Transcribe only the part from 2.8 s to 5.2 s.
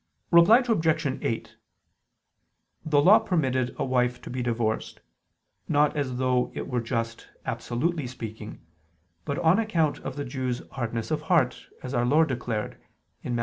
The Law permitted a wife to be divorced,